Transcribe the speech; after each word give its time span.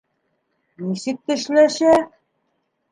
Нисек 0.87 1.21
тешләшә! 1.31 1.95